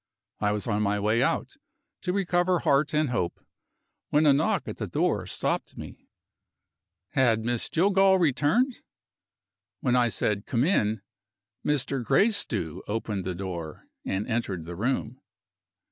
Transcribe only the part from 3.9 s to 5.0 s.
when a knock at the